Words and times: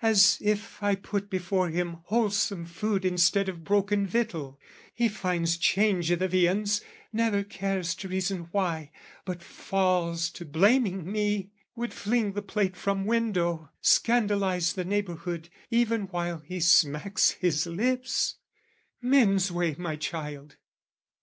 "As 0.00 0.38
if 0.40 0.82
I 0.82 0.94
put 0.94 1.28
before 1.28 1.68
him 1.68 1.98
wholesome 2.04 2.64
food 2.64 3.04
"Instead 3.04 3.50
of 3.50 3.62
broken 3.62 4.06
victual, 4.06 4.58
he 4.94 5.06
finds 5.06 5.58
change 5.58 6.10
"I' 6.10 6.14
the 6.14 6.28
viands, 6.28 6.80
never 7.12 7.42
cares 7.44 7.94
to 7.96 8.08
reason 8.08 8.48
why, 8.52 8.90
"But 9.26 9.42
falls 9.42 10.30
to 10.30 10.46
blaming 10.46 11.12
me, 11.12 11.50
would 11.76 11.92
fling 11.92 12.32
the 12.32 12.40
plate 12.40 12.74
"From 12.74 13.04
window, 13.04 13.68
scandalise 13.82 14.72
the 14.72 14.86
neighbourhood, 14.86 15.50
"Even 15.68 16.04
while 16.04 16.38
he 16.38 16.58
smacks 16.58 17.32
his 17.32 17.66
lips, 17.66 18.36
men's 19.02 19.52
way, 19.52 19.76
my 19.78 19.96
child! 19.96 20.56